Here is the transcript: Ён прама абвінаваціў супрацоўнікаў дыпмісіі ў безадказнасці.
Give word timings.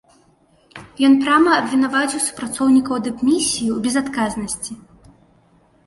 Ён 1.07 1.13
прама 1.25 1.51
абвінаваціў 1.59 2.25
супрацоўнікаў 2.29 2.95
дыпмісіі 3.11 3.67
ў 3.71 3.77
безадказнасці. 3.87 4.73